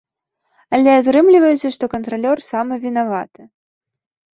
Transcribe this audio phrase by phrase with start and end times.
[0.77, 3.41] Але атрымліваецца, што кантралёр самы вінаваты!